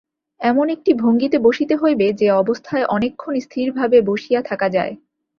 [0.41, 4.93] এমন একটি ভঙ্গীতে বসিতে হইবে, যে-অবস্থায় অনেকক্ষণ স্থিরভাবে বসিয়া থাকা যায়।